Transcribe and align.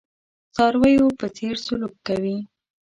څارویو 0.55 1.07
په 1.19 1.25
څېر 1.35 1.55
سلوک 1.65 1.95
کوي. 2.07 2.37